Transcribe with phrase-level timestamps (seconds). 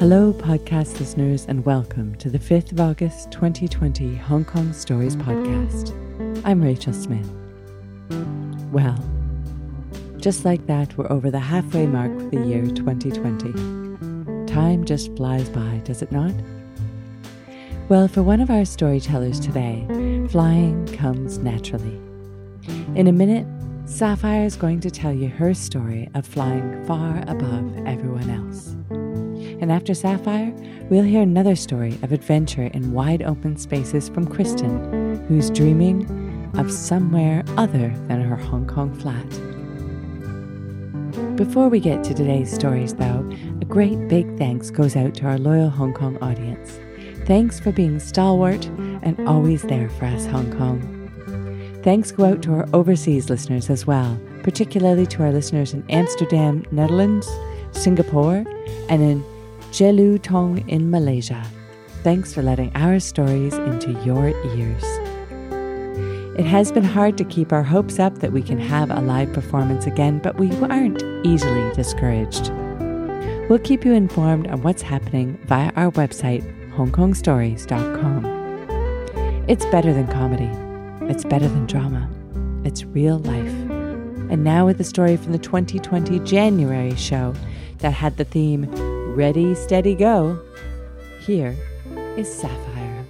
[0.00, 5.94] Hello, podcast listeners, and welcome to the 5th of August 2020 Hong Kong Stories podcast.
[6.42, 7.30] I'm Rachel Smith.
[8.72, 8.98] Well,
[10.16, 14.46] just like that, we're over the halfway mark for the year 2020.
[14.50, 16.32] Time just flies by, does it not?
[17.90, 19.84] Well, for one of our storytellers today,
[20.30, 22.00] flying comes naturally.
[22.94, 23.46] In a minute,
[23.84, 28.74] Sapphire is going to tell you her story of flying far above everyone else.
[29.60, 30.52] And after Sapphire,
[30.88, 36.72] we'll hear another story of adventure in wide open spaces from Kristen, who's dreaming of
[36.72, 39.26] somewhere other than her Hong Kong flat.
[41.36, 45.38] Before we get to today's stories, though, a great big thanks goes out to our
[45.38, 46.78] loyal Hong Kong audience.
[47.26, 48.66] Thanks for being stalwart
[49.02, 51.80] and always there for us, Hong Kong.
[51.82, 56.64] Thanks go out to our overseas listeners as well, particularly to our listeners in Amsterdam,
[56.70, 57.28] Netherlands,
[57.72, 58.44] Singapore,
[58.88, 59.24] and in
[59.70, 61.46] Jelutong in Malaysia.
[62.02, 64.82] Thanks for letting our stories into your ears.
[66.38, 69.32] It has been hard to keep our hopes up that we can have a live
[69.32, 72.50] performance again, but we aren't easily discouraged.
[73.48, 78.24] We'll keep you informed on what's happening via our website, hongkongstories.com.
[79.48, 80.50] It's better than comedy.
[81.12, 82.10] It's better than drama.
[82.64, 83.54] It's real life.
[84.30, 87.34] And now with the story from the 2020 January show
[87.78, 88.64] that had the theme
[89.16, 90.40] Ready, Steady, Go,
[91.26, 91.56] here
[92.16, 93.04] is Sapphire.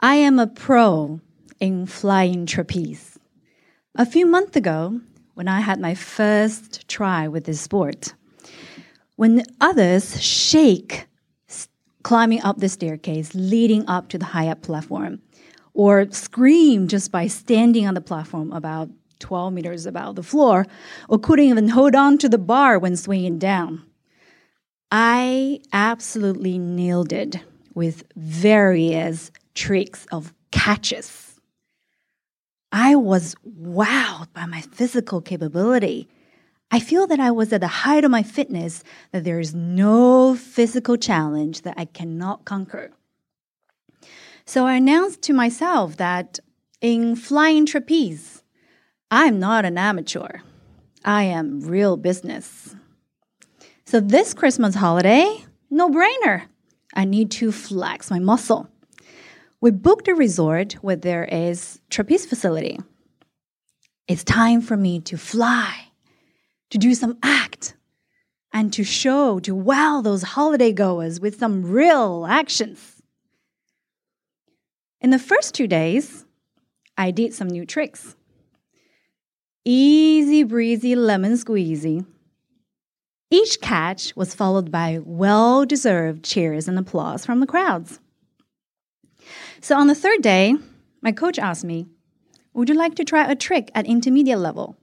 [0.00, 1.20] I am a pro
[1.60, 3.16] in flying trapeze.
[3.94, 5.00] A few months ago,
[5.34, 8.14] when I had my first try with this sport,
[9.14, 11.06] when others shake
[12.02, 15.22] climbing up the staircase leading up to the high up platform,
[15.74, 18.90] or scream just by standing on the platform about
[19.22, 20.66] 12 meters above the floor,
[21.08, 23.82] or couldn't even hold on to the bar when swinging down.
[24.90, 27.36] I absolutely nailed it
[27.74, 31.40] with various tricks of catches.
[32.70, 36.08] I was wowed by my physical capability.
[36.70, 40.34] I feel that I was at the height of my fitness, that there is no
[40.34, 42.90] physical challenge that I cannot conquer.
[44.44, 46.38] So I announced to myself that
[46.80, 48.41] in flying trapeze,
[49.14, 50.38] I'm not an amateur.
[51.04, 52.74] I am real business.
[53.84, 56.44] So this Christmas holiday, no brainer.
[56.94, 58.70] I need to flex my muscle.
[59.60, 62.80] We booked a resort where there is trapeze facility.
[64.08, 65.88] It's time for me to fly,
[66.70, 67.76] to do some act,
[68.50, 73.02] and to show, to wow those holiday goers with some real actions.
[75.02, 76.24] In the first two days,
[76.96, 78.16] I did some new tricks.
[79.64, 82.04] Easy breezy lemon squeezy.
[83.30, 88.00] Each catch was followed by well deserved cheers and applause from the crowds.
[89.60, 90.56] So on the third day,
[91.00, 91.86] my coach asked me,
[92.54, 94.76] Would you like to try a trick at intermediate level?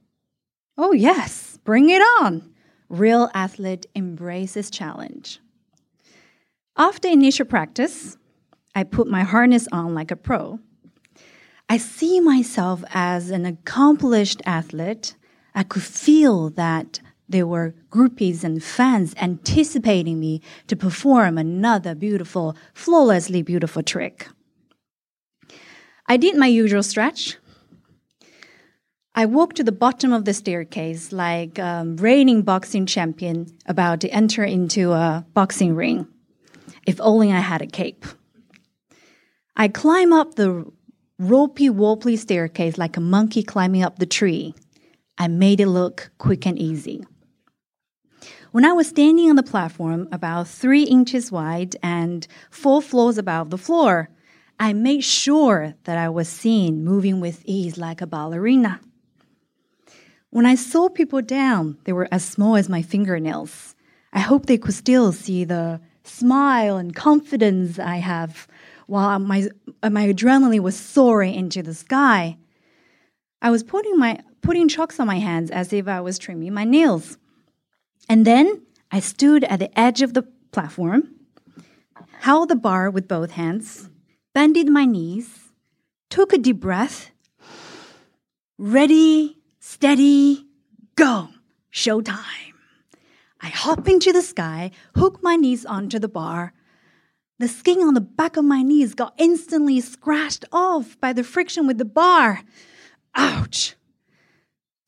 [0.78, 2.50] Oh, yes, bring it on.
[2.88, 5.40] Real athlete embraces challenge.
[6.78, 8.16] After initial practice,
[8.74, 10.58] I put my harness on like a pro.
[11.70, 15.14] I see myself as an accomplished athlete.
[15.54, 16.98] I could feel that
[17.28, 24.26] there were groupies and fans anticipating me to perform another beautiful, flawlessly beautiful trick.
[26.08, 27.36] I did my usual stretch.
[29.14, 34.08] I walked to the bottom of the staircase like a reigning boxing champion about to
[34.08, 36.08] enter into a boxing ring.
[36.84, 38.06] If only I had a cape.
[39.56, 40.64] I climb up the
[41.20, 44.54] ropey wobbly staircase like a monkey climbing up the tree.
[45.18, 47.04] I made it look quick and easy.
[48.52, 53.50] When I was standing on the platform about three inches wide and four floors above
[53.50, 54.08] the floor,
[54.58, 58.80] I made sure that I was seen moving with ease like a ballerina.
[60.30, 63.74] When I saw people down, they were as small as my fingernails.
[64.12, 68.48] I hope they could still see the smile and confidence I have
[68.90, 69.48] while my,
[69.84, 72.36] my adrenaline was soaring into the sky.
[73.40, 76.64] I was putting, my, putting chalks on my hands as if I was trimming my
[76.64, 77.16] nails.
[78.08, 81.14] And then I stood at the edge of the platform,
[82.18, 83.88] held the bar with both hands,
[84.34, 85.52] bended my knees,
[86.08, 87.12] took a deep breath.
[88.58, 90.46] Ready, steady,
[90.96, 91.28] go.
[91.72, 92.54] Showtime.
[93.40, 96.52] I hop into the sky, hook my knees onto the bar,
[97.40, 101.66] the skin on the back of my knees got instantly scratched off by the friction
[101.66, 102.42] with the bar.
[103.14, 103.76] Ouch!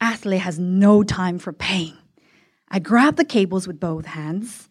[0.03, 1.97] athlete has no time for pain.
[2.69, 4.69] I grabbed the cables with both hands.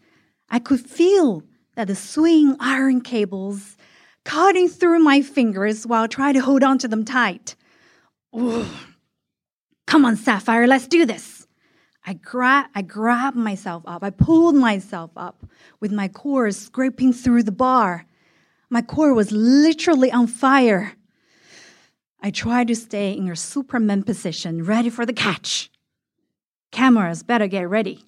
[0.47, 1.41] I could feel
[1.75, 3.77] that the swing iron cables
[4.25, 7.55] cutting through my fingers while trying to hold on to them tight.
[8.37, 8.67] Ooh.
[9.87, 11.40] Come on, Sapphire, let's do this.
[12.05, 14.03] I, gra- I grabbed myself up.
[14.03, 15.45] I pulled myself up
[15.79, 18.05] with my core scraping through the bar.
[18.69, 20.93] My core was literally on fire.
[22.21, 25.69] I tried to stay in a Superman position, ready for the catch.
[26.71, 28.05] Cameras, better get ready.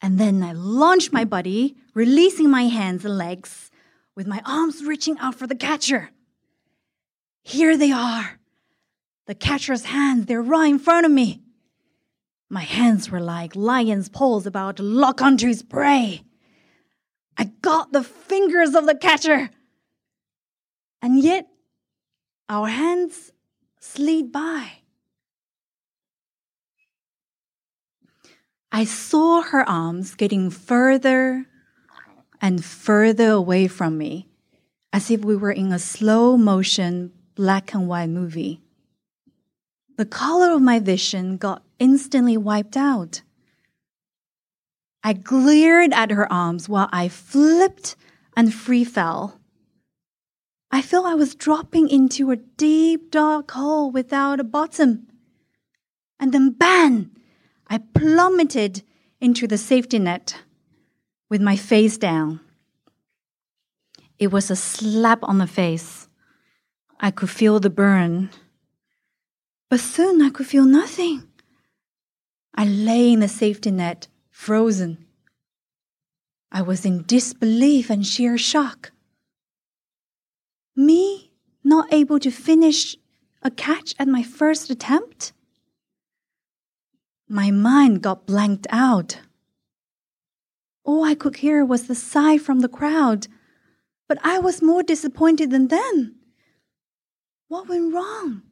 [0.00, 3.70] And then I launched my body, releasing my hands and legs,
[4.16, 6.10] with my arms reaching out for the catcher.
[7.42, 8.38] Here they are.
[9.26, 11.41] The catcher's hands, they're right in front of me.
[12.52, 16.20] My hands were like lion's paws about to lock onto his prey.
[17.38, 19.48] I got the fingers of the catcher.
[21.00, 21.48] And yet,
[22.50, 23.32] our hands
[23.80, 24.70] slid by.
[28.70, 31.46] I saw her arms getting further
[32.38, 34.28] and further away from me,
[34.92, 38.60] as if we were in a slow motion black and white movie.
[40.02, 43.22] The color of my vision got instantly wiped out.
[45.04, 47.94] I glared at her arms while I flipped
[48.36, 49.38] and free fell.
[50.72, 55.06] I felt I was dropping into a deep, dark hole without a bottom.
[56.18, 57.12] And then, bang!
[57.68, 58.82] I plummeted
[59.20, 60.42] into the safety net
[61.30, 62.40] with my face down.
[64.18, 66.08] It was a slap on the face.
[66.98, 68.30] I could feel the burn.
[69.72, 71.26] But soon I could feel nothing.
[72.54, 75.06] I lay in the safety net, frozen.
[76.50, 78.92] I was in disbelief and sheer shock.
[80.76, 81.32] Me
[81.64, 82.98] not able to finish
[83.42, 85.32] a catch at my first attempt?
[87.26, 89.20] My mind got blanked out.
[90.84, 93.26] All I could hear was the sigh from the crowd,
[94.06, 96.16] but I was more disappointed than them.
[97.48, 98.42] What went wrong?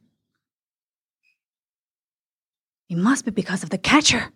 [2.91, 4.33] It must be because of the catcher.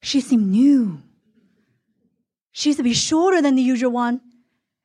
[0.00, 1.02] She seemed new.
[2.52, 4.22] She used to be shorter than the usual one.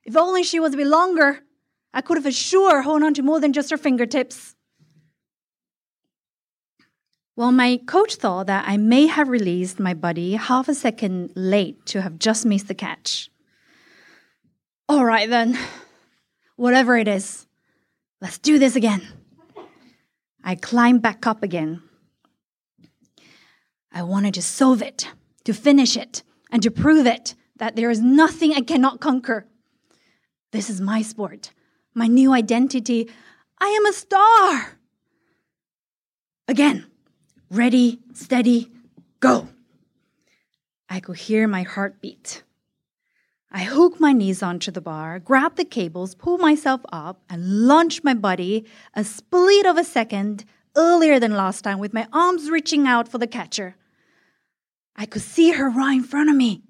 [0.03, 1.39] If only she was a bit longer,
[1.93, 4.55] I could have assured hold on to more than just her fingertips.
[7.37, 11.85] Well, my coach thought that I may have released my body half a second late
[11.85, 13.31] to have just missed the catch.
[14.89, 15.57] All right, then.
[16.57, 17.47] Whatever it is,
[18.19, 19.01] let's do this again.
[20.43, 21.81] I climbed back up again.
[23.91, 25.07] I wanted to solve it,
[25.43, 29.45] to finish it, and to prove it that there is nothing I cannot conquer.
[30.51, 31.51] This is my sport,
[31.93, 33.09] my new identity.
[33.59, 34.77] I am a star.
[36.47, 36.87] Again.
[37.51, 38.71] Ready, steady,
[39.19, 39.49] go.
[40.89, 42.43] I could hear my heart beat.
[43.51, 48.05] I hooked my knees onto the bar, grabbed the cables, pulled myself up, and launched
[48.05, 50.45] my body a split of a second
[50.77, 53.75] earlier than last time with my arms reaching out for the catcher.
[54.95, 56.63] I could see her right in front of me.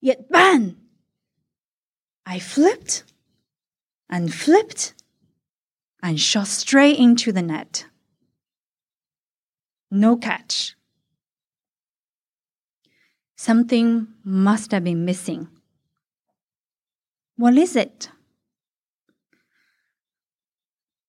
[0.00, 0.76] Yet, bang!
[2.26, 3.04] I flipped
[4.08, 4.94] and flipped
[6.02, 7.86] and shot straight into the net.
[9.90, 10.74] No catch.
[13.36, 15.48] Something must have been missing.
[17.36, 18.10] What is it?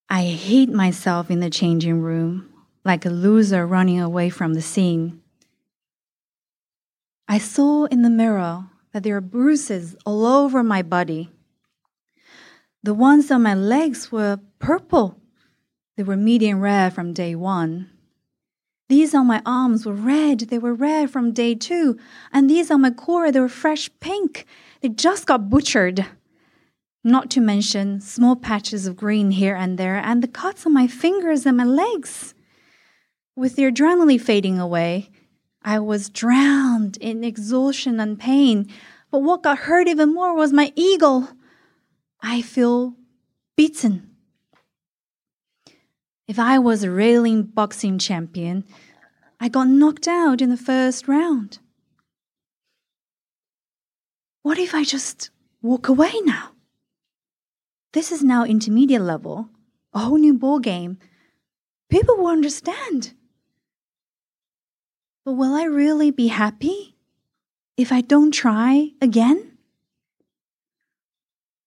[0.10, 2.54] I hate myself in the changing room,
[2.86, 5.23] like a loser running away from the scene.
[7.28, 11.30] I saw in the mirror that there are bruises all over my body.
[12.84, 15.18] The ones on my legs were purple.
[15.96, 17.90] They were medium rare from day one.
[18.90, 20.42] These on my arms were red.
[20.42, 21.98] They were red from day two.
[22.32, 24.46] And these on my core, they were fresh pink.
[24.82, 26.06] They just got butchered.
[27.04, 30.88] Not to mention small patches of green here and there, and the cuts on my
[30.88, 32.34] fingers and my legs.
[33.36, 35.10] With the adrenaline fading away,
[35.64, 38.68] I was drowned in exhaustion and pain.
[39.12, 41.30] But what got hurt even more was my ego.
[42.22, 42.96] I feel
[43.56, 44.10] beaten.
[46.28, 48.64] If I was a railing boxing champion,
[49.40, 51.60] I got knocked out in the first round.
[54.42, 55.30] What if I just
[55.62, 56.52] walk away now?
[57.94, 59.50] This is now intermediate level,
[59.94, 60.98] a whole new ball game.
[61.90, 63.14] People will understand.
[65.26, 66.96] But will I really be happy
[67.78, 69.58] if I don't try again?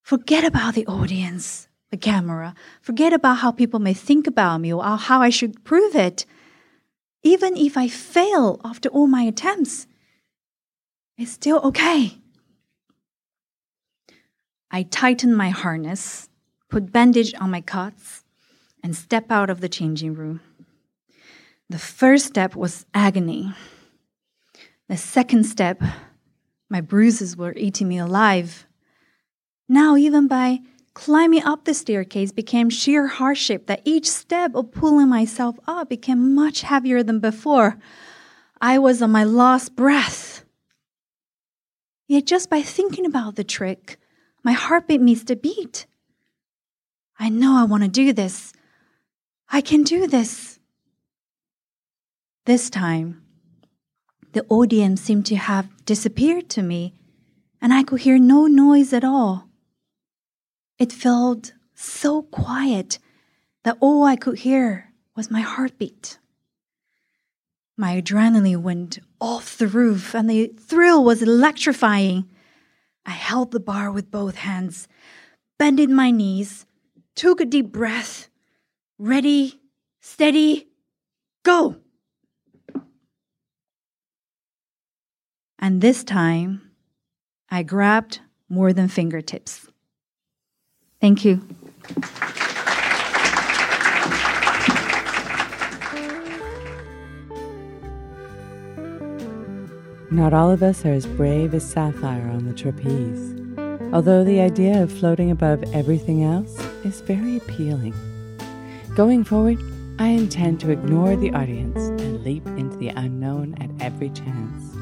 [0.02, 1.68] Forget about the audience.
[1.90, 5.94] the camera, forget about how people may think about me or how I should prove
[5.94, 6.26] it.
[7.22, 9.86] Even if I fail after all my attempts,
[11.16, 12.18] it's still okay.
[14.70, 16.28] I tighten my harness,
[16.68, 18.24] put bandage on my cuts,
[18.82, 20.40] and step out of the changing room.
[21.68, 23.52] The first step was agony.
[24.88, 25.82] The second step,
[26.70, 28.66] my bruises were eating me alive.
[29.68, 30.60] Now, even by
[30.94, 36.34] climbing up the staircase became sheer hardship that each step of pulling myself up became
[36.34, 37.78] much heavier than before.
[38.60, 40.44] I was on my last breath.
[42.06, 43.98] Yet just by thinking about the trick,
[44.44, 45.86] my heartbeat missed a beat.
[47.18, 48.52] I know I want to do this.
[49.48, 50.55] I can do this.
[52.46, 53.22] This time,
[54.30, 56.94] the audience seemed to have disappeared to me,
[57.60, 59.48] and I could hear no noise at all.
[60.78, 63.00] It felt so quiet
[63.64, 66.20] that all I could hear was my heartbeat.
[67.76, 72.28] My adrenaline went off the roof, and the thrill was electrifying.
[73.04, 74.86] I held the bar with both hands,
[75.58, 76.64] bended my knees,
[77.16, 78.28] took a deep breath.
[79.00, 79.60] Ready,
[80.00, 80.68] steady,
[81.42, 81.80] go!
[85.66, 86.62] And this time,
[87.50, 89.66] I grabbed more than fingertips.
[91.00, 91.42] Thank you.
[100.12, 103.34] Not all of us are as brave as Sapphire on the trapeze,
[103.92, 107.92] although the idea of floating above everything else is very appealing.
[108.94, 109.58] Going forward,
[109.98, 114.75] I intend to ignore the audience and leap into the unknown at every chance.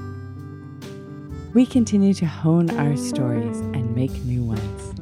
[1.55, 4.93] We continue to hone our stories and make new ones.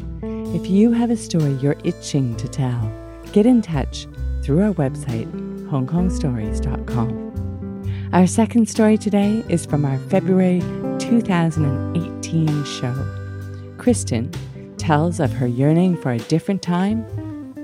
[0.54, 2.92] If you have a story you're itching to tell,
[3.32, 4.06] get in touch
[4.42, 5.30] through our website,
[5.70, 8.10] hongkongstories.com.
[8.12, 10.60] Our second story today is from our February
[10.98, 13.74] 2018 show.
[13.78, 14.30] Kristen
[14.76, 17.06] tells of her yearning for a different time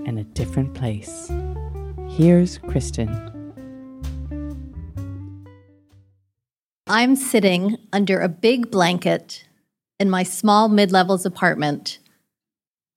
[0.06, 1.30] and a different place.
[2.08, 3.37] Here's Kristen.
[6.90, 9.44] I'm sitting under a big blanket
[10.00, 11.98] in my small mid levels apartment,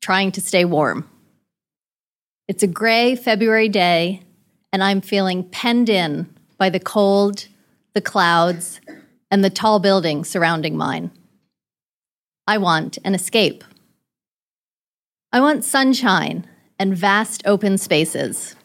[0.02, 1.10] trying to stay warm.
[2.48, 4.24] It's a gray February day,
[4.72, 7.50] and I'm feeling penned in by the cold,
[7.94, 8.80] the clouds,
[9.30, 11.12] and the tall buildings surrounding mine.
[12.48, 13.62] I want an escape.
[15.34, 16.48] I want sunshine
[16.80, 18.56] and vast open spaces.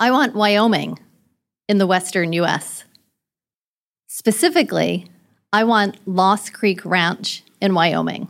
[0.00, 0.98] I want Wyoming
[1.68, 2.84] in the western US.
[4.20, 5.06] Specifically,
[5.50, 8.28] I want Lost Creek Ranch in Wyoming.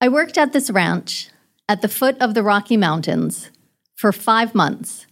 [0.00, 1.28] I worked at this ranch
[1.68, 3.50] at the foot of the Rocky Mountains
[3.96, 5.06] for five months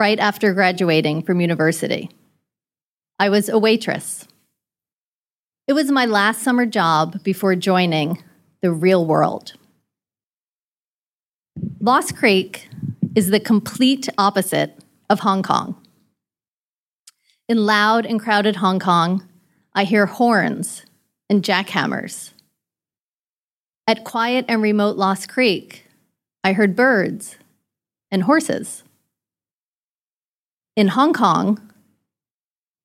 [0.00, 2.10] right after graduating from university.
[3.20, 4.26] I was a waitress.
[5.68, 8.24] It was my last summer job before joining
[8.60, 9.52] the real world.
[11.78, 12.68] Lost Creek
[13.14, 14.76] is the complete opposite
[15.08, 15.80] of Hong Kong.
[17.48, 19.26] In loud and crowded Hong Kong,
[19.74, 20.84] I hear horns
[21.30, 22.32] and jackhammers.
[23.86, 25.86] At quiet and remote Lost Creek,
[26.44, 27.36] I heard birds
[28.10, 28.84] and horses.
[30.76, 31.72] In Hong Kong,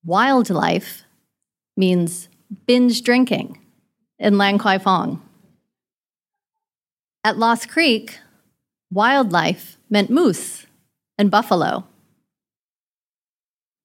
[0.05, 1.03] wildlife
[1.75, 2.29] means
[2.65, 3.59] binge drinking
[4.17, 5.21] in Lan Kwai Fong.
[7.25, 8.17] At Lost Creek,
[8.89, 10.65] wildlife meant moose
[11.17, 11.85] and buffalo.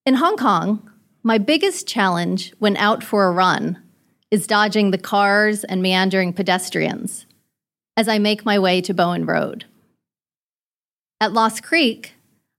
[0.08, 0.90] In Hong Kong,
[1.22, 3.82] my biggest challenge when out for a run
[4.30, 7.26] is dodging the cars and meandering pedestrians
[7.94, 9.66] as I make my way to Bowen Road.
[11.20, 12.14] At Lost Creek,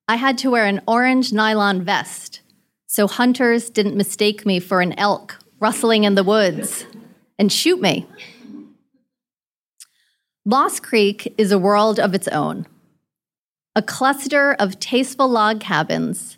[0.08, 2.42] I had to wear an orange nylon vest
[2.86, 6.86] so hunters didn't mistake me for an elk rustling in the woods
[7.40, 8.06] and shoot me.
[10.46, 12.68] Lost Creek is a world of its own,
[13.76, 16.38] a cluster of tasteful log cabins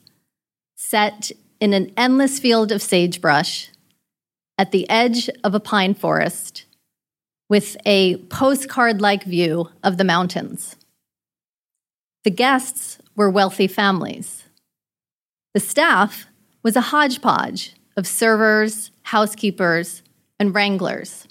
[0.92, 1.32] set
[1.62, 3.70] in an endless field of sagebrush
[4.58, 6.66] at the edge of a pine forest
[7.50, 10.76] with a postcard like view of the mountains.
[12.26, 14.44] The guests were wealthy families.
[15.54, 16.28] The staff
[16.62, 20.04] was a hodgepodge of servers, housekeepers,
[20.42, 21.26] and wranglers.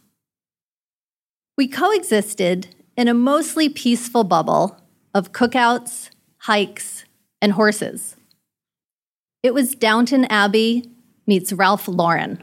[1.59, 4.79] We coexisted in a mostly peaceful bubble
[5.12, 7.05] of cookouts, hikes,
[7.43, 8.17] and horses.
[9.42, 10.90] It was Downton Abbey
[11.26, 12.42] meets Ralph Lauren.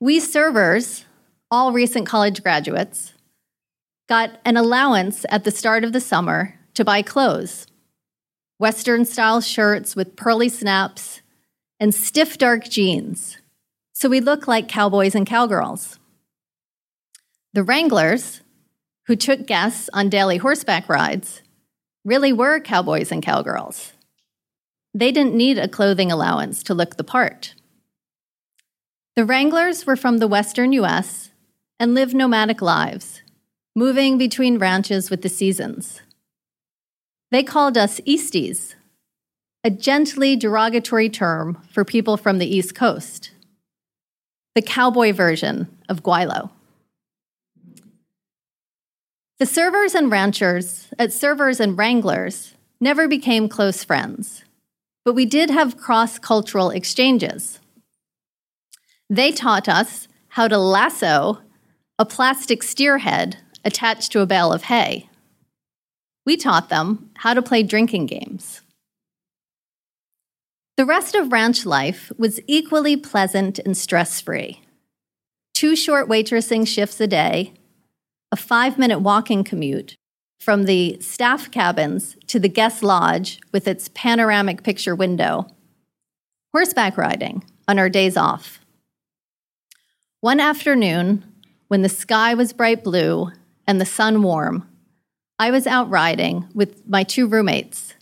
[0.00, 1.06] We servers,
[1.50, 3.14] all recent college graduates,
[4.06, 7.66] got an allowance at the start of the summer to buy clothes
[8.58, 11.20] Western style shirts with pearly snaps
[11.78, 13.36] and stiff dark jeans,
[13.92, 15.98] so we look like cowboys and cowgirls.
[17.52, 18.40] The Wranglers,
[19.06, 21.42] who took guests on daily horseback rides,
[22.04, 23.92] really were cowboys and cowgirls.
[24.96, 27.54] They didn't need a clothing allowance to look the part.
[29.14, 31.28] The Wranglers were from the western US
[31.78, 33.20] and lived nomadic lives,
[33.74, 36.00] moving between ranches with the seasons.
[37.30, 38.74] They called us Easties,
[39.62, 43.32] a gently derogatory term for people from the East Coast,
[44.54, 46.48] the cowboy version of Gweilo.
[49.38, 54.42] The servers and ranchers at servers and wranglers never became close friends,
[55.06, 57.60] but we did have cross cultural exchanges.
[59.08, 61.38] They taught us how to lasso
[61.96, 65.08] a plastic steer head attached to a bale of hay.
[66.26, 68.62] We taught them how to play drinking games.
[70.76, 74.60] The rest of ranch life was equally pleasant and stress free.
[75.54, 77.52] Two short waitressing shifts a day,
[78.32, 79.96] a five minute walking commute
[80.38, 85.46] from the staff cabins to the guest lodge with its panoramic picture window,
[86.52, 88.60] horseback riding on our days off.
[90.20, 91.24] One afternoon,
[91.68, 93.30] when the sky was bright blue
[93.66, 94.68] and the sun warm,
[95.38, 97.94] I was out riding with my two roommates,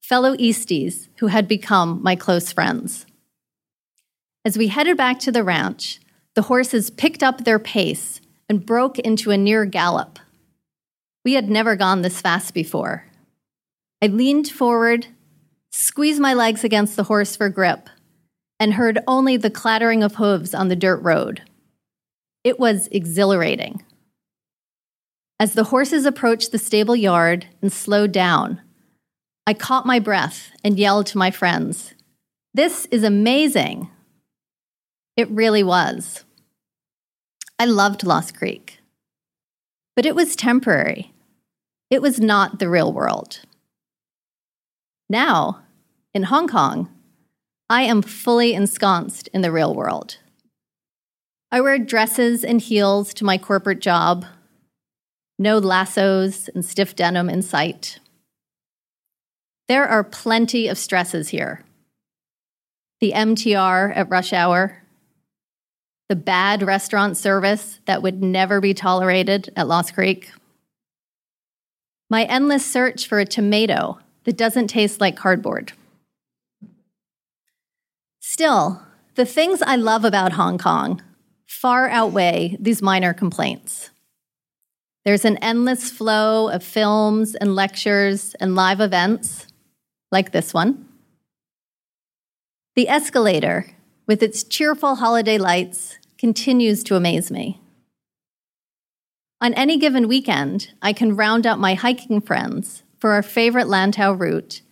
[0.00, 3.06] fellow Easties who had become my close friends.
[4.44, 6.00] As we headed back to the ranch,
[6.34, 10.18] the horses picked up their pace and broke into a near gallop.
[11.26, 13.04] We had never gone this fast before.
[14.00, 15.08] I leaned forward,
[15.72, 17.90] squeezed my legs against the horse for grip,
[18.60, 21.42] and heard only the clattering of hooves on the dirt road.
[22.44, 23.82] It was exhilarating.
[25.40, 28.60] As the horses approached the stable yard and slowed down,
[29.48, 31.92] I caught my breath and yelled to my friends,
[32.54, 33.90] This is amazing!
[35.16, 36.24] It really was.
[37.58, 38.78] I loved Lost Creek,
[39.96, 41.12] but it was temporary.
[41.90, 43.40] It was not the real world.
[45.08, 45.62] Now,
[46.14, 46.88] in Hong Kong,
[47.70, 50.18] I am fully ensconced in the real world.
[51.52, 54.26] I wear dresses and heels to my corporate job
[55.38, 57.98] no lassos and stiff denim in sight.
[59.68, 61.64] There are plenty of stresses here.
[63.00, 64.82] The MTR at rush hour,
[66.08, 70.32] the bad restaurant service that would never be tolerated at Lost Creek,
[72.08, 75.72] my endless search for a tomato that doesn't taste like cardboard.
[78.20, 78.82] Still,
[79.14, 81.02] the things I love about Hong Kong
[81.46, 83.90] far outweigh these minor complaints.
[85.04, 89.46] There's an endless flow of films and lectures and live events,
[90.10, 90.88] like this one.
[92.74, 93.70] The escalator,
[94.06, 97.60] with its cheerful holiday lights, continues to amaze me.
[99.40, 104.18] On any given weekend, I can round up my hiking friends for our favorite Lantau
[104.18, 104.62] route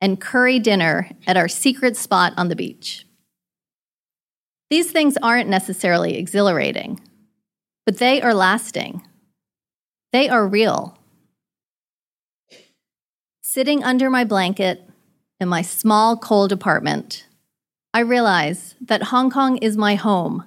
[0.00, 3.06] and curry dinner at our secret spot on the beach.
[4.70, 7.00] These things aren't necessarily exhilarating,
[7.86, 9.02] but they are lasting.
[10.12, 10.98] They are real.
[13.40, 14.82] Sitting under my blanket
[15.40, 17.24] in my small, cold apartment,
[17.94, 20.44] I realize that Hong Kong is my home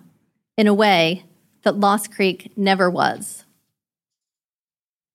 [0.58, 1.24] in a way
[1.64, 3.46] that Lost Creek never was.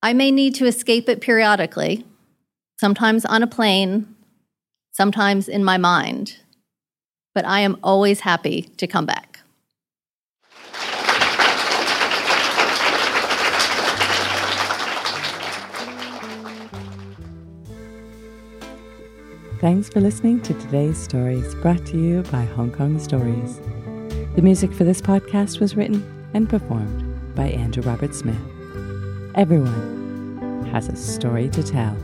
[0.03, 2.05] I may need to escape it periodically,
[2.79, 4.15] sometimes on a plane,
[4.91, 6.37] sometimes in my mind,
[7.33, 9.39] but I am always happy to come back.
[19.59, 23.59] Thanks for listening to today's stories brought to you by Hong Kong Stories.
[24.35, 28.56] The music for this podcast was written and performed by Andrew Robert Smith.
[29.37, 31.95] Everyone has a story to tell.